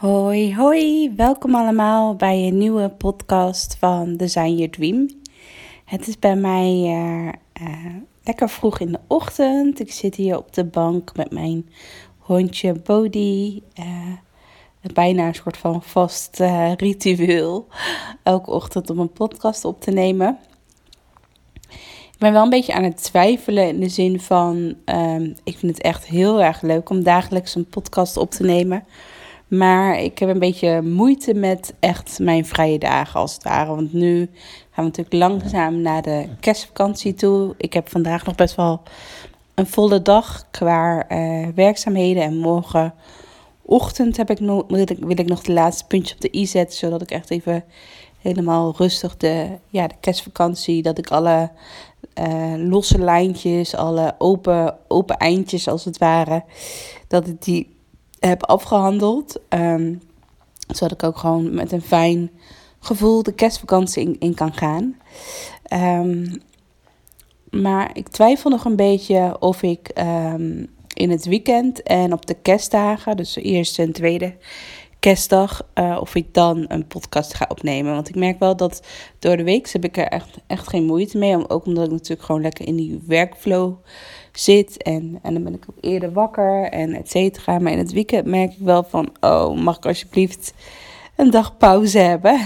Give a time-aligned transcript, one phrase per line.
[0.00, 5.08] Hoi, hoi, welkom allemaal bij een nieuwe podcast van Design Your Dream.
[5.84, 7.26] Het is bij mij uh,
[7.62, 9.80] uh, lekker vroeg in de ochtend.
[9.80, 11.70] Ik zit hier op de bank met mijn
[12.18, 13.62] hondje Bodhi.
[13.78, 16.42] Uh, bijna een soort van vast
[16.76, 17.66] ritueel.
[18.22, 20.38] Elke ochtend om een podcast op te nemen.
[22.12, 24.74] Ik ben wel een beetje aan het twijfelen in de zin van...
[24.84, 28.84] Um, ik vind het echt heel erg leuk om dagelijks een podcast op te nemen.
[29.50, 33.74] Maar ik heb een beetje moeite met echt mijn vrije dagen als het ware.
[33.74, 34.30] Want nu
[34.70, 37.54] gaan we natuurlijk langzaam naar de kerstvakantie toe.
[37.56, 38.82] Ik heb vandaag nog best wel
[39.54, 42.22] een volle dag qua uh, werkzaamheden.
[42.22, 42.94] En morgen
[43.62, 46.46] ochtend heb ik nog, wil, ik, wil ik nog de laatste puntjes op de i
[46.46, 46.78] zetten.
[46.78, 47.64] Zodat ik echt even
[48.20, 50.82] helemaal rustig de, ja, de kerstvakantie.
[50.82, 51.50] Dat ik alle
[52.20, 56.44] uh, losse lijntjes, alle open, open eindjes als het ware.
[57.08, 57.78] Dat ik die
[58.20, 59.40] heb afgehandeld.
[59.48, 60.00] Um,
[60.66, 62.30] zodat ik ook gewoon met een fijn
[62.80, 64.96] gevoel de kerstvakantie in, kan gaan.
[65.72, 66.42] Um,
[67.50, 72.34] maar ik twijfel nog een beetje of ik um, in het weekend en op de
[72.34, 74.34] kerstdagen, dus de eerste en tweede
[75.00, 77.94] kerstdag, uh, of ik dan een podcast ga opnemen.
[77.94, 78.86] Want ik merk wel dat
[79.18, 81.48] door de week heb ik er echt, echt geen moeite mee.
[81.48, 83.74] Ook omdat ik natuurlijk gewoon lekker in die workflow
[84.32, 84.82] zit.
[84.82, 87.58] En, en dan ben ik ook eerder wakker en et cetera.
[87.58, 90.54] Maar in het weekend merk ik wel van, oh, mag ik alsjeblieft
[91.16, 92.40] een dag pauze hebben?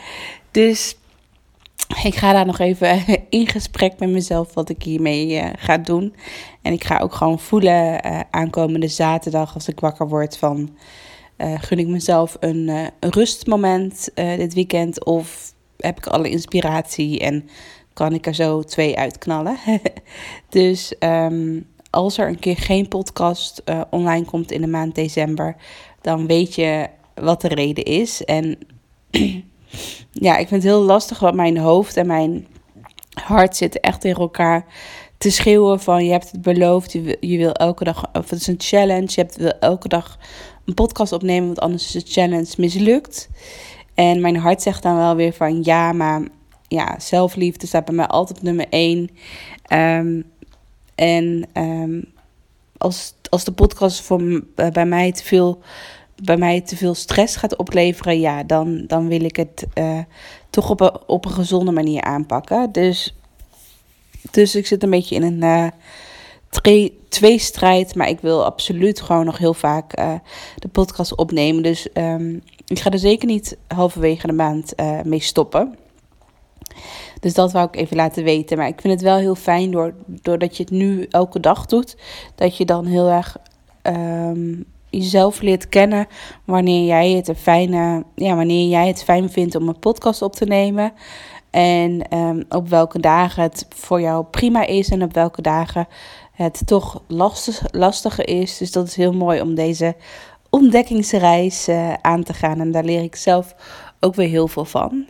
[0.50, 0.96] dus
[2.02, 6.14] ik ga daar nog even in gesprek met mezelf wat ik hiermee uh, ga doen.
[6.62, 10.76] En ik ga ook gewoon voelen uh, aankomende zaterdag als ik wakker word van...
[11.38, 17.48] Uh, gun ik mezelf een, een rustmoment dit weekend of heb ik alle inspiratie en
[17.92, 19.56] kan ik er zo twee uitknallen.
[20.48, 25.56] dus um, als er een keer geen podcast online komt in de maand december,
[26.00, 28.24] dan weet je wat de reden is.
[28.24, 28.58] En
[30.26, 32.46] ja, ik vind het heel lastig, want mijn hoofd en mijn
[33.14, 34.64] hart zitten echt tegen elkaar
[35.18, 38.40] te schreeuwen van je hebt het beloofd, je wil, je wil elke dag, of het
[38.40, 40.18] is een challenge, je hebt, wil elke dag
[40.66, 43.28] een podcast opnemen, want anders is de challenge mislukt.
[43.94, 46.22] En mijn hart zegt dan wel weer van ja, maar
[46.68, 49.10] ja, zelfliefde staat bij mij altijd op nummer één.
[49.72, 50.24] Um,
[50.94, 52.12] en um,
[52.78, 55.62] als, als de podcast voor, bij mij te veel
[56.22, 59.98] bij mij te veel stress gaat opleveren, ja, dan, dan wil ik het uh,
[60.50, 62.72] toch op een, op een gezonde manier aanpakken.
[62.72, 63.14] Dus,
[64.30, 65.66] dus ik zit een beetje in een uh,
[66.60, 70.12] twee, tweestrijd, maar ik wil absoluut gewoon nog heel vaak uh,
[70.56, 71.62] de podcast opnemen.
[71.62, 74.74] Dus um, ik ga er zeker niet halverwege de maand
[75.04, 75.74] mee stoppen.
[77.20, 78.56] Dus dat wou ik even laten weten.
[78.56, 81.96] Maar ik vind het wel heel fijn door, doordat je het nu elke dag doet.
[82.34, 83.36] Dat je dan heel erg
[83.82, 86.06] um, jezelf leert kennen.
[86.44, 90.32] Wanneer jij het een fijne, ja, wanneer jij het fijn vindt om een podcast op
[90.34, 90.92] te nemen.
[91.50, 95.86] En um, op welke dagen het voor jou prima is en op welke dagen
[96.36, 98.58] het toch lastig, lastiger is.
[98.58, 99.94] Dus dat is heel mooi om deze
[100.50, 102.60] ontdekkingsreis uh, aan te gaan.
[102.60, 103.54] En daar leer ik zelf
[104.00, 105.06] ook weer heel veel van.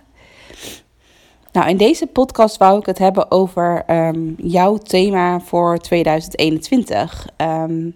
[1.53, 7.27] Nou, in deze podcast wou ik het hebben over um, jouw thema voor 2021.
[7.37, 7.95] Um,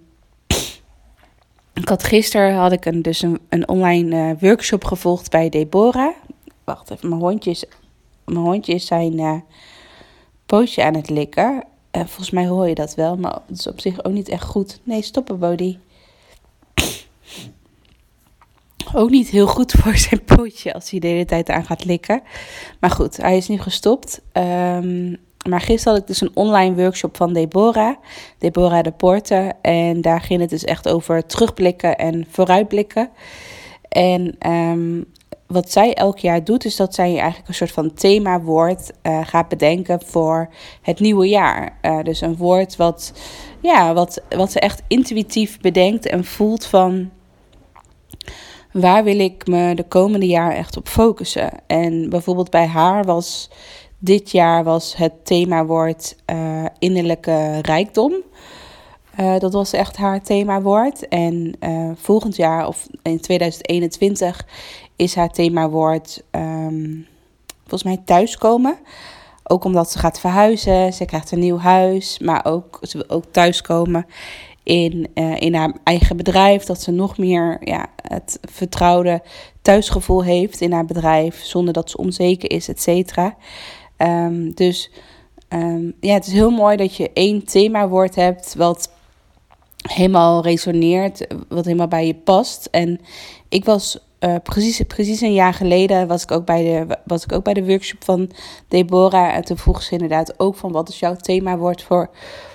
[1.74, 6.14] ik had gisteren had ik een, dus een, online uh, workshop gevolgd bij Deborah.
[6.64, 7.64] Wacht even, mijn hondjes,
[8.24, 9.34] mijn hondjes zijn uh,
[10.46, 11.64] pootje aan het likken.
[11.92, 14.80] Volgens mij hoor je dat wel, maar het is op zich ook niet echt goed.
[14.82, 15.78] Nee, stoppen, Bodie
[18.94, 22.22] ook niet heel goed voor zijn pootje als hij de hele tijd aan gaat likken.
[22.80, 24.20] Maar goed, hij is nu gestopt.
[24.32, 25.16] Um,
[25.48, 27.96] maar gisteren had ik dus een online workshop van Deborah,
[28.38, 29.52] Deborah de Porte.
[29.62, 33.10] En daar ging het dus echt over terugblikken en vooruitblikken.
[33.88, 35.04] En um,
[35.50, 39.48] wat zij elk jaar doet, is dat zij eigenlijk een soort van themawoord uh, gaat
[39.48, 40.48] bedenken voor
[40.82, 41.78] het nieuwe jaar.
[41.82, 43.12] Uh, dus een woord wat,
[43.60, 47.10] ja, wat, wat ze echt intuïtief bedenkt en voelt van
[48.72, 51.50] waar wil ik me de komende jaar echt op focussen?
[51.66, 53.50] En bijvoorbeeld bij haar was
[53.98, 58.14] dit jaar was het themawoord uh, innerlijke rijkdom.
[59.38, 61.08] Dat was echt haar themawoord.
[61.08, 61.54] En
[61.96, 64.46] volgend jaar, of in 2021,
[65.00, 67.06] is haar themawoord um,
[67.60, 68.78] volgens mij thuiskomen.
[69.42, 73.24] Ook omdat ze gaat verhuizen, ze krijgt een nieuw huis, maar ook, ze wil ook
[73.30, 74.06] thuiskomen
[74.62, 76.64] in, uh, in haar eigen bedrijf.
[76.64, 79.22] Dat ze nog meer ja, het vertrouwde
[79.62, 83.36] thuisgevoel heeft in haar bedrijf, zonder dat ze onzeker is, et cetera.
[83.96, 84.90] Um, dus
[85.48, 88.90] um, ja, het is heel mooi dat je één themawoord hebt wat
[89.88, 92.68] helemaal resoneert, wat helemaal bij je past.
[92.70, 93.00] En
[93.48, 97.32] ik was uh, precies, precies een jaar geleden was ik, ook bij de, was ik
[97.32, 98.30] ook bij de workshop van
[98.68, 99.34] Deborah.
[99.34, 102.10] En toen vroeg ze inderdaad ook van wat is jouw themawoord voor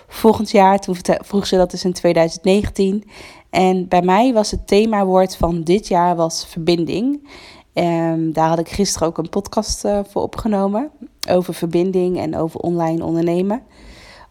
[0.08, 0.80] volgend jaar.
[0.80, 3.04] Toen vroeg ze dat is in 2019.
[3.50, 7.30] En bij mij was het themawoord van dit jaar was verbinding.
[7.74, 10.92] Um, daar had ik gisteren ook een podcast uh, voor opgenomen
[11.30, 13.62] over verbinding en over online ondernemen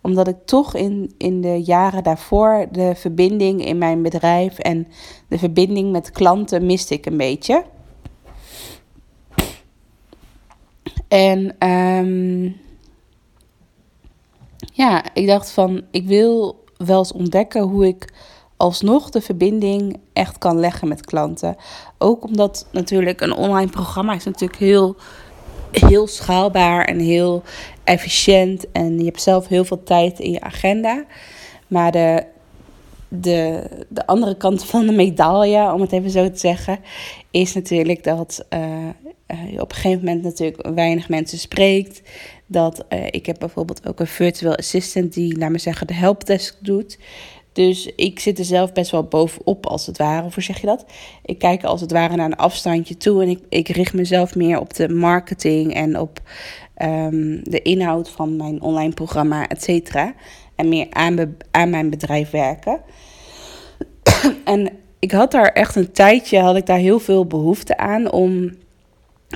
[0.05, 4.87] omdat ik toch in, in de jaren daarvoor de verbinding in mijn bedrijf en
[5.29, 7.65] de verbinding met klanten miste ik een beetje.
[11.09, 12.57] En um,
[14.73, 18.13] ja, ik dacht van, ik wil wel eens ontdekken hoe ik
[18.57, 21.57] alsnog de verbinding echt kan leggen met klanten.
[21.99, 24.97] Ook omdat natuurlijk een online programma is natuurlijk heel
[25.75, 27.43] heel schaalbaar en heel
[27.85, 28.71] efficiënt.
[28.73, 31.05] En je hebt zelf heel veel tijd in je agenda.
[31.67, 32.25] Maar de,
[33.09, 36.79] de, de andere kant van de medaille, om het even zo te zeggen,
[37.31, 38.47] is natuurlijk dat
[39.51, 42.03] je op een gegeven moment natuurlijk weinig mensen spreekt.
[42.47, 46.57] Dat uh, ik heb bijvoorbeeld ook een virtual assistant die, laat me zeggen, de helpdesk
[46.61, 46.99] doet.
[47.55, 50.27] Dus ik zit er zelf best wel bovenop, als het ware.
[50.27, 50.85] Of hoe zeg je dat?
[51.25, 53.23] Ik kijk als het ware naar een afstandje toe.
[53.23, 56.21] En ik, ik richt mezelf meer op de marketing en op
[56.83, 60.15] um, de inhoud van mijn online programma, et cetera.
[60.55, 62.81] En meer aan, aan mijn bedrijf werken.
[64.45, 68.53] en ik had daar echt een tijdje, had ik daar heel veel behoefte aan om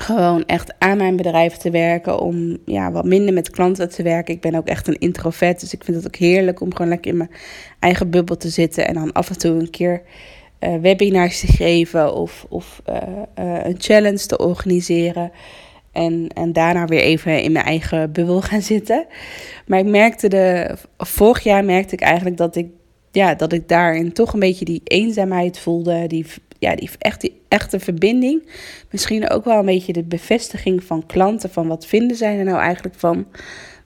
[0.01, 2.21] gewoon echt aan mijn bedrijf te werken.
[2.21, 4.35] Om ja, wat minder met klanten te werken.
[4.35, 5.61] Ik ben ook echt een introvert.
[5.61, 7.31] Dus ik vind het ook heerlijk om gewoon lekker in mijn
[7.79, 8.87] eigen bubbel te zitten.
[8.87, 10.03] En dan af en toe een keer
[10.61, 12.15] uh, webinars te geven.
[12.15, 12.97] Of, of uh,
[13.39, 15.31] uh, een challenge te organiseren.
[15.93, 19.07] En, en daarna weer even in mijn eigen bubbel gaan zitten.
[19.67, 20.77] Maar ik merkte de.
[20.97, 22.67] Vorig jaar merkte ik eigenlijk dat ik.
[23.11, 26.07] Ja, dat ik daarin toch een beetje die eenzaamheid voelde.
[26.07, 26.27] Die
[26.59, 28.49] ja, die, echt, die echte verbinding.
[28.91, 31.51] Misschien ook wel een beetje de bevestiging van klanten.
[31.51, 33.27] Van wat vinden zij er nou eigenlijk van?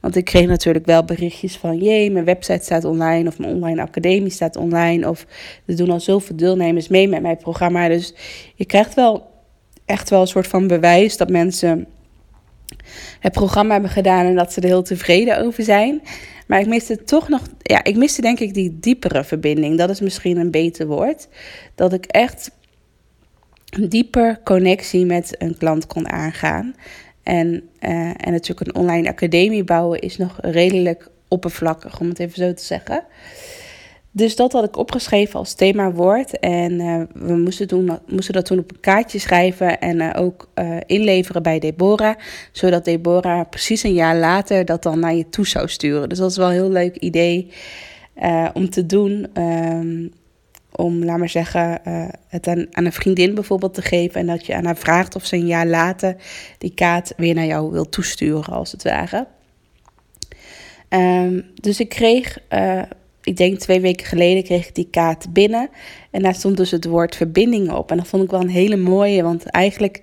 [0.01, 1.79] Want ik kreeg natuurlijk wel berichtjes van...
[1.79, 5.09] jee, mijn website staat online of mijn online academie staat online...
[5.09, 5.27] of
[5.67, 7.89] er doen al zoveel deelnemers mee met mijn programma.
[7.89, 8.15] Dus
[8.55, 9.31] je krijgt wel
[9.85, 11.87] echt wel een soort van bewijs dat mensen
[13.21, 14.27] het programma hebben gedaan...
[14.27, 16.03] en dat ze er heel tevreden over zijn.
[16.47, 17.43] Maar ik miste toch nog...
[17.63, 19.79] Ja, ik miste denk ik die diepere verbinding.
[19.79, 21.29] Dat is misschien een beter woord.
[21.75, 22.51] Dat ik echt
[23.73, 26.75] een dieper connectie met een klant kon aangaan.
[27.23, 27.49] En,
[27.81, 32.55] uh, en natuurlijk een online academie bouwen is nog redelijk oppervlakkig, om het even zo
[32.55, 33.05] te zeggen.
[34.11, 36.39] Dus dat had ik opgeschreven als themawoord.
[36.39, 40.49] En uh, we moesten, doen, moesten dat toen op een kaartje schrijven en uh, ook
[40.87, 42.17] inleveren bij Deborah.
[42.53, 46.09] Zodat Deborah precies een jaar later dat dan naar je toe zou sturen.
[46.09, 47.51] Dus dat is wel een heel leuk idee
[48.53, 49.27] om te doen.
[49.35, 50.13] Um,
[50.73, 54.21] om, laat maar zeggen, uh, het aan, aan, een vriendin bijvoorbeeld te geven.
[54.21, 56.17] En dat je aan haar vraagt of ze een jaar later
[56.59, 59.27] die kaart weer naar jou wil toesturen, als het ware.
[60.89, 62.83] Um, dus ik kreeg, uh,
[63.23, 65.69] ik denk twee weken geleden, kreeg ik die kaart binnen.
[66.11, 67.91] En daar stond dus het woord verbinding op.
[67.91, 70.03] En dat vond ik wel een hele mooie, want eigenlijk,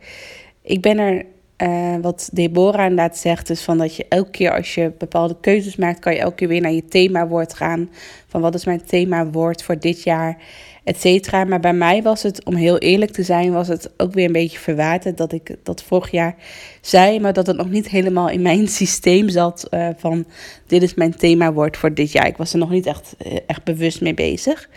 [0.62, 1.26] ik ben er
[1.63, 5.75] uh, wat Deborah inderdaad zegt, is van dat je elke keer als je bepaalde keuzes
[5.75, 7.89] maakt, kan je elke keer weer naar je themawoord gaan.
[8.28, 10.38] Van wat is mijn themawoord voor dit jaar,
[10.84, 11.44] et cetera.
[11.44, 14.32] Maar bij mij was het, om heel eerlijk te zijn, was het ook weer een
[14.32, 16.36] beetje verwaterd dat ik dat vorig jaar
[16.82, 20.25] zei, maar dat het nog niet helemaal in mijn systeem zat uh, van
[20.68, 22.28] dit is mijn themawoord voor dit jaar.
[22.28, 24.70] Ik was er nog niet echt, uh, echt bewust mee bezig.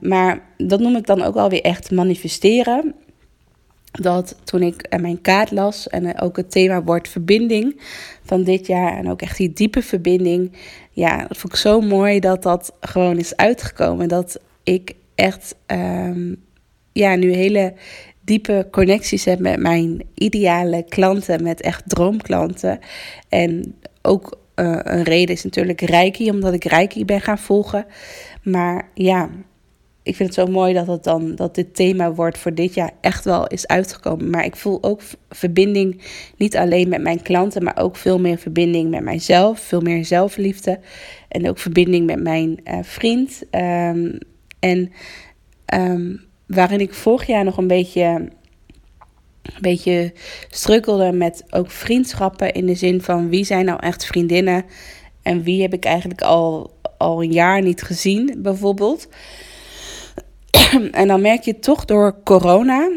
[0.00, 2.94] Maar dat noem ik dan ook alweer echt manifesteren
[4.00, 7.80] dat toen ik mijn kaart las en ook het thema wordt verbinding
[8.22, 10.52] van dit jaar en ook echt die diepe verbinding,
[10.90, 14.08] ja, dat vond ik zo mooi dat dat gewoon is uitgekomen.
[14.08, 16.36] Dat ik echt, um,
[16.92, 17.74] ja, nu hele
[18.20, 22.78] diepe connecties heb met mijn ideale klanten, met echt droomklanten.
[23.28, 27.86] En ook uh, een reden is natuurlijk Reiki, omdat ik Reiki ben gaan volgen.
[28.42, 29.30] Maar ja,
[30.06, 32.90] ik vind het zo mooi dat, het dan, dat dit thema wordt voor dit jaar
[33.00, 34.30] echt wel is uitgekomen.
[34.30, 36.02] Maar ik voel ook verbinding
[36.36, 39.60] niet alleen met mijn klanten, maar ook veel meer verbinding met mijzelf.
[39.60, 40.80] Veel meer zelfliefde.
[41.28, 43.42] En ook verbinding met mijn uh, vriend.
[43.50, 44.18] Um,
[44.58, 44.92] en
[45.74, 48.04] um, waarin ik vorig jaar nog een beetje,
[49.42, 50.12] een beetje
[50.50, 52.52] struggelde met ook vriendschappen.
[52.52, 54.64] In de zin van wie zijn nou echt vriendinnen
[55.22, 59.08] en wie heb ik eigenlijk al, al een jaar niet gezien, bijvoorbeeld.
[60.90, 62.90] en dan merk je toch door corona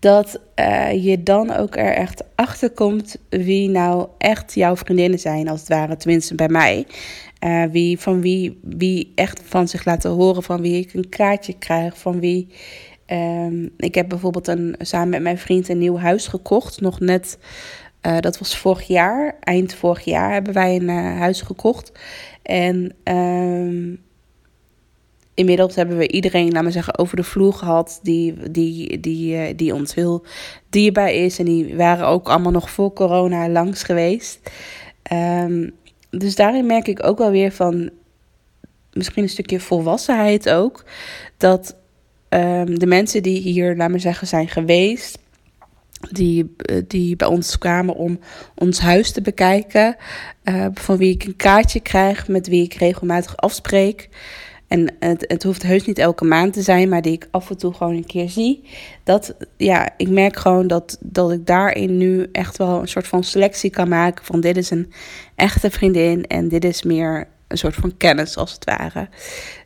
[0.00, 5.48] dat uh, je dan ook er echt achter komt wie nou echt jouw vriendinnen zijn,
[5.48, 6.86] als het ware, tenminste bij mij.
[7.44, 11.58] Uh, wie, van wie, wie echt van zich laten horen, van wie ik een kaartje
[11.58, 12.48] krijg, van wie.
[13.06, 17.38] Um, ik heb bijvoorbeeld een, samen met mijn vriend een nieuw huis gekocht, nog net.
[18.06, 20.88] Uh, dat was vorig jaar, eind vorig jaar hebben wij een
[21.18, 21.92] huis gekocht.
[22.42, 24.04] En um,
[25.36, 29.56] inmiddels hebben we iedereen, laat maar zeggen, over de vloer gehad die, die, die, uh,
[29.56, 30.24] die ons heel
[30.70, 31.38] dierbaar is.
[31.38, 34.50] En die waren ook allemaal nog voor corona langs geweest.
[35.12, 35.72] Um,
[36.10, 37.90] dus daarin merk ik ook wel weer van
[38.92, 40.84] misschien een stukje volwassenheid ook.
[41.36, 41.76] Dat
[42.28, 45.18] um, de mensen die hier, laat maar zeggen, zijn geweest.
[46.10, 48.18] Die, eh, die bij ons kwamen om
[48.54, 49.96] ons huis te bekijken.
[50.44, 54.08] Uh, van wie ik een kaartje krijg, met wie ik regelmatig afspreek.
[54.68, 57.56] En het, het hoeft heus niet elke maand te zijn, maar die ik af en
[57.56, 58.64] toe gewoon een keer zie.
[59.04, 63.24] Dat, ja, ik merk gewoon dat, dat ik daarin nu echt wel een soort van
[63.24, 64.24] selectie kan maken.
[64.24, 64.92] Van dit is een
[65.34, 69.08] echte vriendin en dit is meer een soort van kennis als het ware.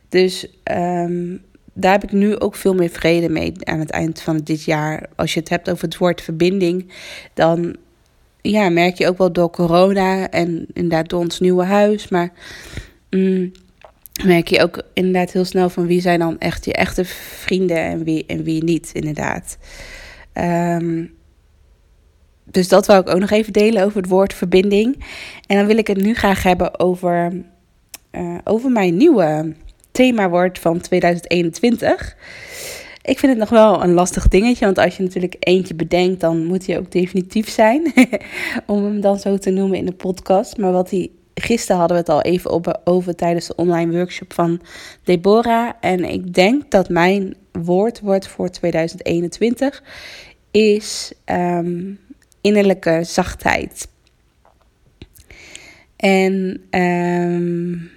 [0.09, 1.41] Dus um,
[1.73, 5.09] daar heb ik nu ook veel meer vrede mee aan het eind van dit jaar.
[5.15, 6.91] Als je het hebt over het woord verbinding,
[7.33, 7.75] dan
[8.41, 12.07] ja, merk je ook wel door corona en inderdaad door ons nieuwe huis.
[12.07, 12.31] Maar
[13.09, 13.51] mm,
[14.23, 18.03] merk je ook inderdaad heel snel van wie zijn dan echt je echte vrienden en
[18.03, 19.57] wie, en wie niet, inderdaad.
[20.33, 21.13] Um,
[22.51, 25.03] dus dat wil ik ook nog even delen over het woord verbinding.
[25.47, 27.43] En dan wil ik het nu graag hebben over,
[28.11, 29.55] uh, over mijn nieuwe
[29.91, 32.15] themawoord van 2021.
[33.01, 36.45] Ik vind het nog wel een lastig dingetje, want als je natuurlijk eentje bedenkt, dan
[36.45, 37.93] moet hij ook definitief zijn.
[38.65, 40.57] om hem dan zo te noemen in de podcast.
[40.57, 44.33] Maar wat hij gisteren hadden we het al even op, over tijdens de online workshop
[44.33, 44.61] van
[45.03, 45.71] Deborah.
[45.79, 49.83] En ik denk dat mijn woord wordt voor 2021
[50.51, 51.99] is um,
[52.41, 53.87] innerlijke zachtheid.
[55.95, 57.91] En um,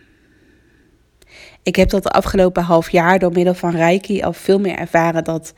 [1.63, 5.25] ik heb dat de afgelopen half jaar door middel van Reiki al veel meer ervaren
[5.25, 5.53] dat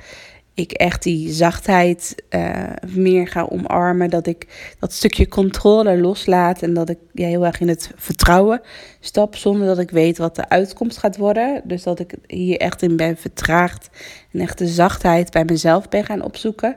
[0.57, 4.11] ik echt die zachtheid uh, meer ga omarmen.
[4.11, 4.47] Dat ik
[4.79, 6.63] dat stukje controle loslaat.
[6.63, 8.61] En dat ik ja, heel erg in het vertrouwen
[9.01, 9.37] stap.
[9.37, 11.63] Zonder dat ik weet wat de uitkomst gaat worden.
[11.65, 13.89] Dus dat ik hier echt in ben vertraagd.
[14.37, 16.77] En echt de zachtheid bij mezelf ben gaan opzoeken.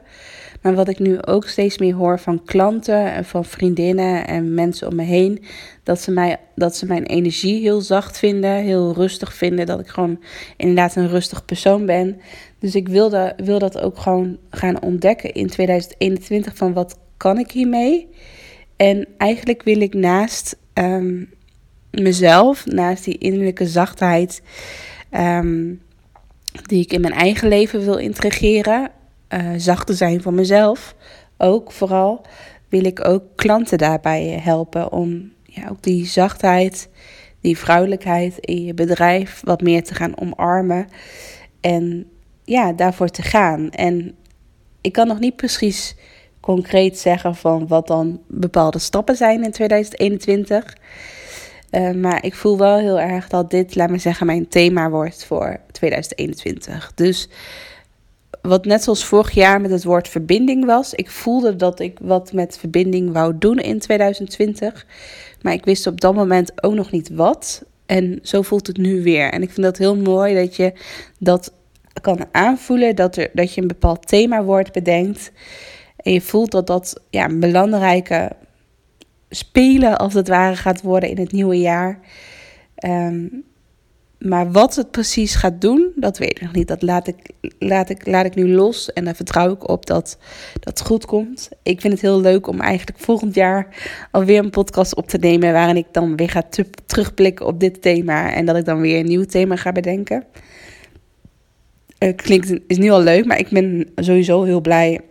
[0.62, 4.88] Maar wat ik nu ook steeds meer hoor van klanten en van vriendinnen en mensen
[4.88, 5.44] om me heen.
[5.84, 9.66] Dat ze, mij, dat ze mijn energie heel zacht vinden, heel rustig vinden.
[9.66, 10.20] Dat ik gewoon
[10.58, 12.22] inderdaad een rustig persoon ben.
[12.60, 17.38] Dus ik wil, dat, wil dat ook gewoon gaan ontdekken in 2021 van wat kan
[17.38, 18.08] ik hiermee.
[18.76, 21.30] En eigenlijk wil ik naast um,
[21.92, 24.42] mezelf, naast die innerlijke zachtheid
[25.12, 25.82] um,
[26.68, 28.92] die ik in mijn eigen leven wil integreren,
[29.34, 30.96] uh, zacht te zijn voor mezelf,
[31.38, 32.22] ook vooral,
[32.70, 36.90] wil ik ook klanten daarbij helpen om ja, ook die zachtheid,
[37.42, 40.88] die vrouwelijkheid in je bedrijf wat meer te gaan omarmen.
[41.62, 42.06] En
[42.44, 43.70] ja, daarvoor te gaan.
[43.70, 44.16] En
[44.82, 45.96] ik kan nog niet precies
[46.40, 50.76] concreet zeggen van wat dan bepaalde stappen zijn in 2021.
[51.72, 55.26] Uh, maar ik voel wel heel erg dat dit, laat me zeggen, mijn thema wordt
[55.26, 56.92] voor 2021.
[56.96, 57.30] Dus
[58.42, 60.94] wat net zoals vorig jaar met het woord verbinding was.
[60.94, 64.86] Ik voelde dat ik wat met verbinding wou doen in 2020.
[65.42, 67.64] Maar ik wist op dat moment ook nog niet wat.
[67.86, 69.32] En zo voelt het nu weer.
[69.32, 70.74] En ik vind dat heel mooi dat je
[71.20, 71.54] dat
[72.02, 72.96] kan aanvoelen.
[72.96, 75.32] Dat, er, dat je een bepaald themawoord bedenkt.
[75.98, 78.32] En je voelt dat dat ja, een belangrijke
[79.30, 82.00] spelen als het ware gaat worden in het nieuwe jaar.
[82.86, 83.44] Um,
[84.20, 86.68] maar wat het precies gaat doen, dat weet ik nog niet.
[86.68, 87.16] Dat laat ik,
[87.60, 90.18] laat ik, laat ik nu los en daar vertrouw ik op dat
[90.60, 91.50] dat goed komt.
[91.64, 93.68] Ik vind het heel leuk om eigenlijk volgend jaar
[94.12, 95.54] alweer een podcast op te nemen.
[95.54, 96.44] Waarin ik dan weer ga
[96.86, 98.34] terugblikken op dit thema.
[98.34, 100.24] En dat ik dan weer een nieuw thema ga bedenken.
[102.16, 105.02] Klinkt, is nu al leuk, maar ik ben sowieso heel blij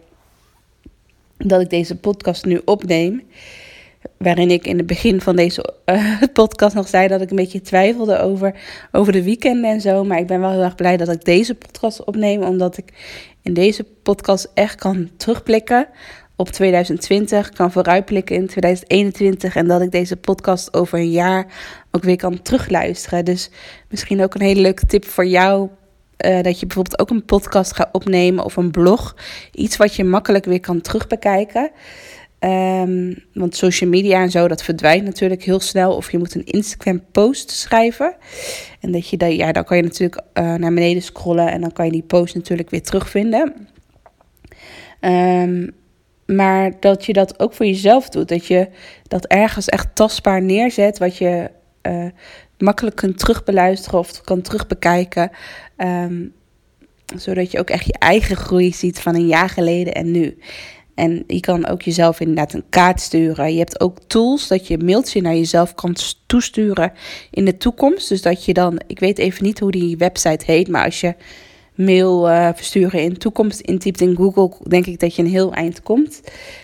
[1.37, 3.22] dat ik deze podcast nu opneem.
[4.19, 7.61] Waarin ik in het begin van deze uh, podcast nog zei dat ik een beetje
[7.61, 8.55] twijfelde over,
[8.93, 10.05] over de weekenden en zo.
[10.05, 12.93] Maar ik ben wel heel erg blij dat ik deze podcast opneem, omdat ik
[13.43, 15.88] in deze podcast echt kan terugblikken
[16.37, 21.47] op 2020, kan vooruitblikken in 2021 en dat ik deze podcast over een jaar
[21.90, 23.25] ook weer kan terugluisteren.
[23.25, 23.50] Dus
[23.88, 25.69] misschien ook een hele leuke tip voor jou.
[26.26, 29.17] Uh, dat je bijvoorbeeld ook een podcast gaat opnemen of een blog.
[29.52, 31.71] Iets wat je makkelijk weer kan terugbekijken.
[32.40, 35.97] Um, want social media en zo, dat verdwijnt natuurlijk heel snel.
[35.97, 38.16] Of je moet een Instagram post schrijven.
[38.80, 41.73] En dat je dat, ja, dan kan je natuurlijk uh, naar beneden scrollen en dan
[41.73, 43.68] kan je die post natuurlijk weer terugvinden.
[45.00, 45.71] Um,
[46.26, 48.28] maar dat je dat ook voor jezelf doet.
[48.28, 48.68] Dat je
[49.02, 50.99] dat ergens echt tastbaar neerzet.
[50.99, 51.50] Wat je
[51.83, 52.07] uh,
[52.59, 55.30] makkelijk kunt terugbeluisteren of kan terugbekijken.
[55.76, 56.33] Um,
[57.16, 60.38] zodat je ook echt je eigen groei ziet van een jaar geleden en nu.
[60.99, 63.52] En je kan ook jezelf inderdaad een kaart sturen.
[63.52, 66.93] Je hebt ook tools dat je mailtje naar jezelf kan toesturen
[67.31, 68.09] in de toekomst.
[68.09, 71.14] Dus dat je dan, ik weet even niet hoe die website heet, maar als je
[71.75, 75.83] mail uh, versturen in toekomst intypt in Google, denk ik dat je een heel eind
[75.83, 76.21] komt.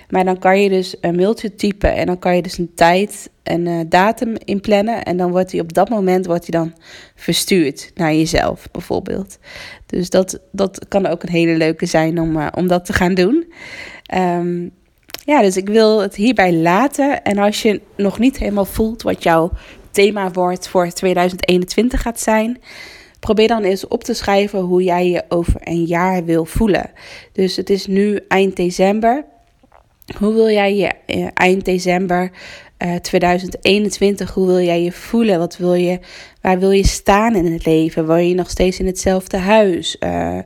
[0.09, 3.31] Maar dan kan je dus een mailtje typen en dan kan je dus een tijd
[3.43, 5.03] en uh, datum inplannen.
[5.03, 6.75] En dan wordt die op dat moment wordt die dan
[7.15, 9.39] verstuurd naar jezelf, bijvoorbeeld.
[9.87, 13.15] Dus dat, dat kan ook een hele leuke zijn om, uh, om dat te gaan
[13.15, 13.53] doen.
[14.15, 14.71] Um,
[15.25, 17.23] ja, dus ik wil het hierbij laten.
[17.23, 19.51] En als je nog niet helemaal voelt wat jouw
[19.91, 22.59] themawoord voor 2021 gaat zijn
[23.25, 26.91] probeer dan eens op te schrijven hoe jij je over een jaar wil voelen.
[27.33, 29.25] Dus het is nu eind december.
[30.19, 32.31] Hoe wil jij je eh, eind december
[32.79, 35.39] uh, eh, 2021, hoe wil jij je voelen?
[35.39, 35.99] Wat wil je,
[36.41, 38.07] waar wil je staan in het leven?
[38.07, 39.97] Wil je nog steeds in hetzelfde huis?
[40.01, 40.39] Uh,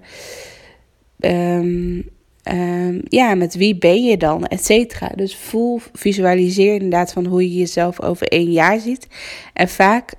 [2.51, 4.47] um, ja, met wie ben je dan?
[4.47, 5.09] Et cetera.
[5.15, 9.07] Dus voel, visualiseer inderdaad van hoe je jezelf over één jaar ziet.
[9.53, 10.15] En vaak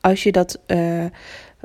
[0.00, 1.08] als je dat uh, uh,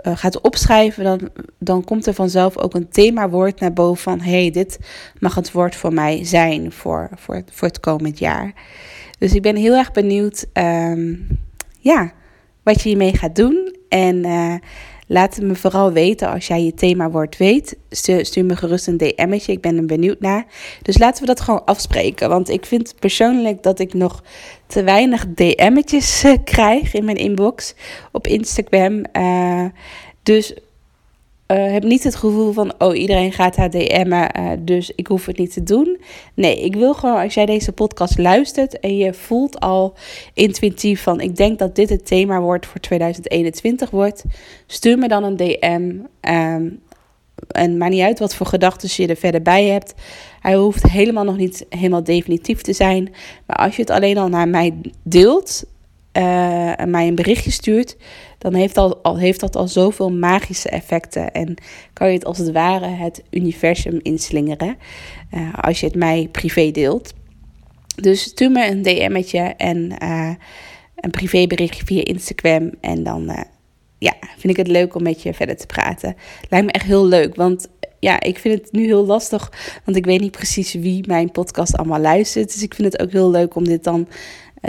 [0.01, 4.79] gaat opschrijven, dan, dan komt er vanzelf ook een themawoord naar boven van hey, dit
[5.19, 8.53] mag het woord voor mij zijn voor, voor, voor het komend jaar.
[9.19, 11.27] Dus ik ben heel erg benieuwd um,
[11.79, 12.11] ja,
[12.63, 13.75] wat je hiermee gaat doen.
[13.89, 14.55] En uh,
[15.07, 17.77] laat me vooral weten als jij je themawoord weet.
[17.89, 20.45] Stuur, me gerust een DM'tje, ik ben er benieuwd naar.
[20.81, 22.29] Dus laten we dat gewoon afspreken.
[22.29, 24.23] Want ik vind persoonlijk dat ik nog
[24.67, 27.75] te weinig DM'tjes uh, krijg in mijn inbox
[28.11, 29.03] op Instagram.
[29.13, 29.65] Uh,
[30.23, 30.53] dus
[31.47, 35.25] uh, heb niet het gevoel van, oh, iedereen gaat haar DM'en, uh, dus ik hoef
[35.25, 36.01] het niet te doen.
[36.33, 39.93] Nee, ik wil gewoon, als jij deze podcast luistert en je voelt al
[40.33, 44.23] intuïtief van, ik denk dat dit het thema wordt voor 2021 wordt,
[44.67, 45.93] stuur me dan een DM.
[46.31, 46.83] Um,
[47.47, 49.93] en maakt niet uit wat voor gedachten je er verder bij hebt.
[50.39, 53.13] Hij hoeft helemaal nog niet helemaal definitief te zijn.
[53.45, 55.63] Maar als je het alleen al naar mij deelt
[56.13, 57.97] uh, en mij een berichtje stuurt,
[58.45, 61.31] dan heeft, al, heeft dat al zoveel magische effecten.
[61.31, 61.55] En
[61.93, 64.77] kan je het als het ware het universum inslingeren.
[65.33, 67.13] Uh, als je het mij privé deelt.
[67.95, 70.33] Dus stuur me een DM'tje en uh,
[70.95, 72.71] een privéberichtje via Instagram.
[72.81, 73.45] En dan
[73.97, 76.15] ja, vind ik het leuk om met je verder te praten.
[76.49, 77.67] Lijkt me echt heel leuk, want
[77.99, 79.51] ja, ik vind het nu heel lastig,
[79.85, 82.53] want ik weet niet precies wie mijn podcast allemaal luistert.
[82.53, 84.13] Dus ik vind het ook heel leuk om dit dan, eh,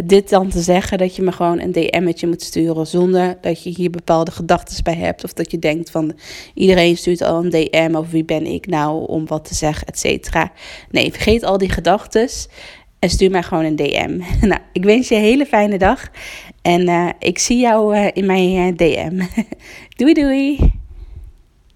[0.04, 3.70] dit dan te zeggen, dat je me gewoon een DM'tje moet sturen zonder dat je
[3.70, 5.24] hier bepaalde gedachten bij hebt.
[5.24, 6.12] Of dat je denkt van
[6.54, 9.98] iedereen stuurt al een DM of wie ben ik nou om wat te zeggen, et
[9.98, 10.52] cetera.
[10.90, 12.28] Nee, vergeet al die gedachten
[12.98, 14.20] en stuur mij gewoon een DM.
[14.46, 16.08] nou, ik wens je een hele fijne dag
[16.62, 19.22] en uh, ik zie jou uh, in mijn DM.
[19.96, 20.75] doei doei!